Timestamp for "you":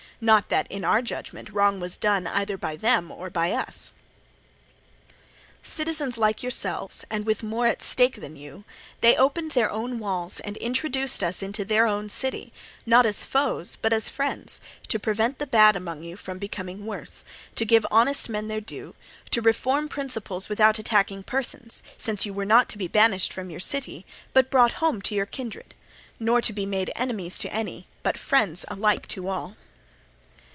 8.35-8.63, 16.03-16.15, 22.27-22.33